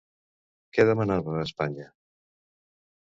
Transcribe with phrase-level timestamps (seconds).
[0.77, 1.89] Què demanava a Espanya?